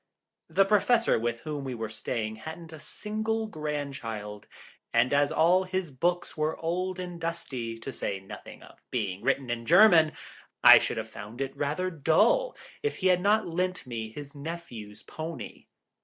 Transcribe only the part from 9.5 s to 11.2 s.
in German, I should have